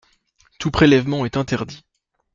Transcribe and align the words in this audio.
Tout 0.57 0.71
prélèvement 0.71 1.25
est 1.25 1.37
interdit. 1.37 1.85